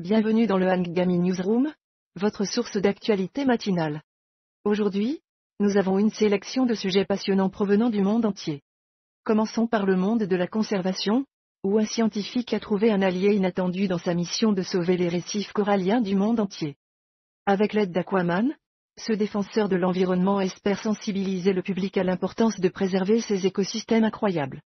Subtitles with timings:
[0.00, 1.74] Bienvenue dans le Hangami Newsroom,
[2.14, 4.02] votre source d'actualité matinale.
[4.62, 5.22] Aujourd'hui,
[5.58, 8.62] nous avons une sélection de sujets passionnants provenant du monde entier.
[9.24, 11.24] Commençons par le monde de la conservation,
[11.64, 15.52] où un scientifique a trouvé un allié inattendu dans sa mission de sauver les récifs
[15.52, 16.76] coralliens du monde entier.
[17.44, 18.54] Avec l'aide d'Aquaman,
[18.98, 24.62] ce défenseur de l'environnement espère sensibiliser le public à l'importance de préserver ces écosystèmes incroyables.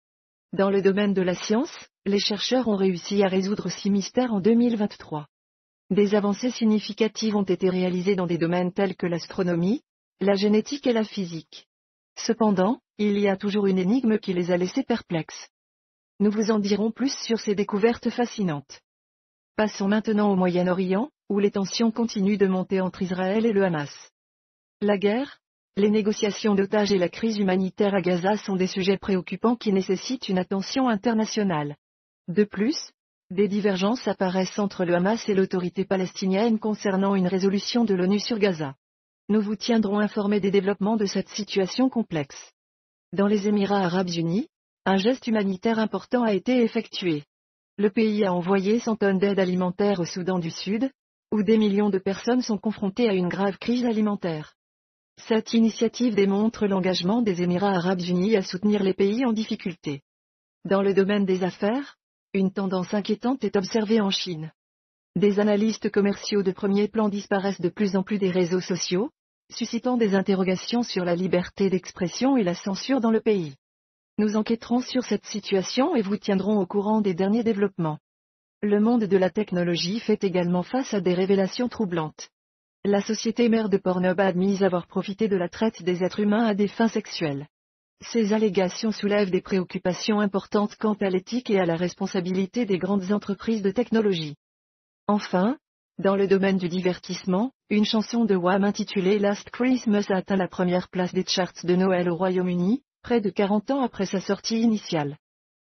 [0.56, 1.70] Dans le domaine de la science,
[2.06, 5.26] les chercheurs ont réussi à résoudre six mystères en 2023.
[5.90, 9.82] Des avancées significatives ont été réalisées dans des domaines tels que l'astronomie,
[10.18, 11.68] la génétique et la physique.
[12.16, 15.50] Cependant, il y a toujours une énigme qui les a laissés perplexes.
[16.20, 18.80] Nous vous en dirons plus sur ces découvertes fascinantes.
[19.56, 23.92] Passons maintenant au Moyen-Orient, où les tensions continuent de monter entre Israël et le Hamas.
[24.80, 25.38] La guerre,
[25.78, 30.30] les négociations d'otages et la crise humanitaire à Gaza sont des sujets préoccupants qui nécessitent
[30.30, 31.76] une attention internationale.
[32.28, 32.92] De plus,
[33.30, 38.38] des divergences apparaissent entre le Hamas et l'autorité palestinienne concernant une résolution de l'ONU sur
[38.38, 38.74] Gaza.
[39.28, 42.52] Nous vous tiendrons informés des développements de cette situation complexe.
[43.12, 44.48] Dans les Émirats arabes unis,
[44.86, 47.24] un geste humanitaire important a été effectué.
[47.76, 50.90] Le pays a envoyé 100 tonnes d'aide alimentaire au Soudan du Sud,
[51.32, 54.55] où des millions de personnes sont confrontées à une grave crise alimentaire.
[55.18, 60.02] Cette initiative démontre l'engagement des Émirats arabes unis à soutenir les pays en difficulté.
[60.64, 61.96] Dans le domaine des affaires,
[62.32, 64.52] une tendance inquiétante est observée en Chine.
[65.16, 69.10] Des analystes commerciaux de premier plan disparaissent de plus en plus des réseaux sociaux,
[69.50, 73.54] suscitant des interrogations sur la liberté d'expression et la censure dans le pays.
[74.18, 77.98] Nous enquêterons sur cette situation et vous tiendrons au courant des derniers développements.
[78.62, 82.28] Le monde de la technologie fait également face à des révélations troublantes.
[82.88, 86.46] La société mère de Pornhub a admis avoir profité de la traite des êtres humains
[86.46, 87.48] à des fins sexuelles.
[88.00, 93.10] Ces allégations soulèvent des préoccupations importantes quant à l'éthique et à la responsabilité des grandes
[93.10, 94.36] entreprises de technologie.
[95.08, 95.58] Enfin,
[95.98, 100.46] dans le domaine du divertissement, une chanson de Wham intitulée Last Christmas a atteint la
[100.46, 104.60] première place des charts de Noël au Royaume-Uni, près de 40 ans après sa sortie
[104.60, 105.16] initiale.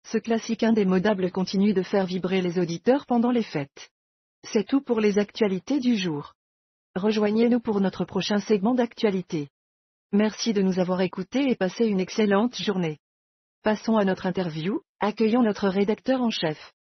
[0.08, 3.92] Ce classique indémodable continue de faire vibrer les auditeurs pendant les fêtes.
[4.44, 6.34] C'est tout pour les actualités du jour.
[6.96, 9.48] Rejoignez-nous pour notre prochain segment d'actualité.
[10.12, 12.98] Merci de nous avoir écoutés et passez une excellente journée.
[13.64, 16.74] Passons à notre interview, accueillons notre rédacteur en chef.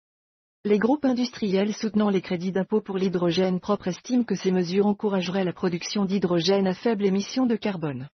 [0.65, 5.45] Les groupes industriels soutenant les crédits d'impôt pour l'hydrogène propre estiment que ces mesures encourageraient
[5.45, 8.09] la production d'hydrogène à faible émission de carbone.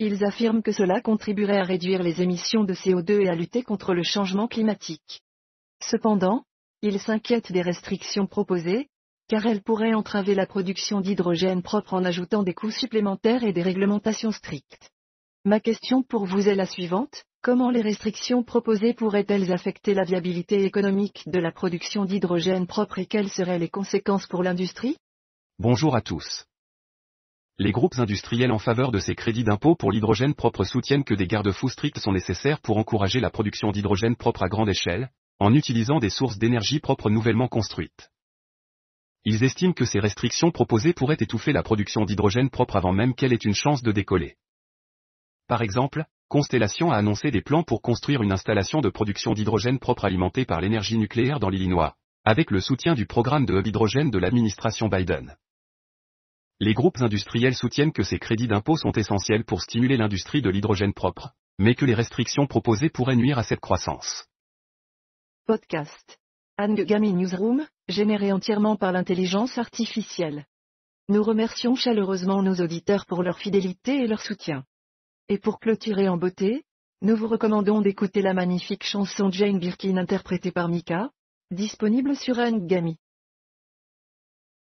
[0.00, 3.94] Ils affirment que cela contribuerait à réduire les émissions de CO2 et à lutter contre
[3.94, 5.22] le changement climatique.
[5.80, 6.42] Cependant,
[6.82, 8.88] ils s'inquiètent des restrictions proposées,
[9.30, 13.62] car elle pourrait entraver la production d'hydrogène propre en ajoutant des coûts supplémentaires et des
[13.62, 14.90] réglementations strictes.
[15.44, 20.64] Ma question pour vous est la suivante, comment les restrictions proposées pourraient-elles affecter la viabilité
[20.64, 24.96] économique de la production d'hydrogène propre et quelles seraient les conséquences pour l'industrie?
[25.60, 26.46] Bonjour à tous.
[27.56, 31.28] Les groupes industriels en faveur de ces crédits d'impôt pour l'hydrogène propre soutiennent que des
[31.28, 35.08] garde-fous stricts sont nécessaires pour encourager la production d'hydrogène propre à grande échelle,
[35.38, 38.10] en utilisant des sources d'énergie propres nouvellement construites.
[39.24, 43.32] Ils estiment que ces restrictions proposées pourraient étouffer la production d'hydrogène propre avant même qu'elle
[43.32, 44.36] ait une chance de décoller.
[45.46, 50.04] Par exemple, Constellation a annoncé des plans pour construire une installation de production d'hydrogène propre
[50.04, 54.18] alimentée par l'énergie nucléaire dans l'Illinois, avec le soutien du programme de hub hydrogène de
[54.18, 55.36] l'administration Biden.
[56.60, 60.94] Les groupes industriels soutiennent que ces crédits d'impôt sont essentiels pour stimuler l'industrie de l'hydrogène
[60.94, 64.26] propre, mais que les restrictions proposées pourraient nuire à cette croissance.
[65.46, 66.19] Podcast.
[66.60, 70.44] Angami Newsroom, généré entièrement par l'intelligence artificielle.
[71.08, 74.64] Nous remercions chaleureusement nos auditeurs pour leur fidélité et leur soutien.
[75.30, 76.64] Et pour clôturer en beauté,
[77.00, 81.10] nous vous recommandons d'écouter la magnifique chanson Jane Birkin interprétée par Mika,
[81.50, 82.98] disponible sur Angami.